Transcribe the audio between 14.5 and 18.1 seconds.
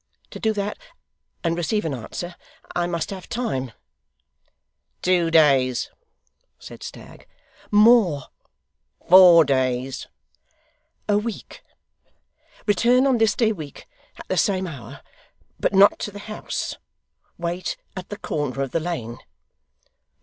hour, but not to the house. Wait at